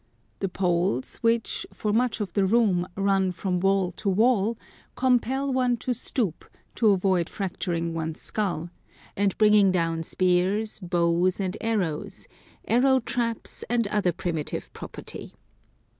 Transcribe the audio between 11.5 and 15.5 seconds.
arrows, arrow traps, and other primitive property.